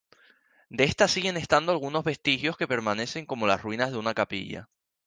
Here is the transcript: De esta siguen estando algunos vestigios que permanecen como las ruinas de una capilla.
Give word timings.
De 0.71 0.83
esta 0.85 1.07
siguen 1.07 1.37
estando 1.37 1.71
algunos 1.71 2.03
vestigios 2.03 2.57
que 2.57 2.67
permanecen 2.67 3.27
como 3.27 3.45
las 3.45 3.61
ruinas 3.61 3.91
de 3.91 3.99
una 3.99 4.15
capilla. 4.15 4.67